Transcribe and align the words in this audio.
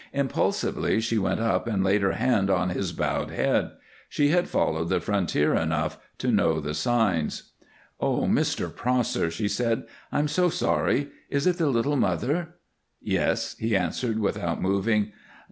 Impulsively 0.13 0.99
she 0.99 1.19
went 1.19 1.39
up 1.39 1.67
and 1.67 1.83
laid 1.83 2.01
her 2.01 2.13
hand 2.13 2.49
on 2.49 2.69
his 2.69 2.91
bowed 2.91 3.29
head. 3.29 3.73
She 4.09 4.29
had 4.29 4.49
followed 4.49 4.89
the 4.89 4.99
frontier 4.99 5.53
enough 5.53 5.99
to 6.17 6.31
know 6.31 6.59
the 6.59 6.73
signs. 6.73 7.51
"Oh, 7.99 8.21
Mr. 8.23 8.75
Prosser," 8.75 9.29
she 9.29 9.47
said, 9.47 9.83
"I'm 10.11 10.27
so 10.27 10.49
sorry! 10.49 11.09
Is 11.29 11.45
it 11.45 11.57
the 11.59 11.67
little 11.67 11.97
mother?" 11.97 12.55
"Yes," 12.99 13.55
he 13.59 13.75
answered, 13.77 14.17
without 14.17 14.59
moving. 14.59 15.11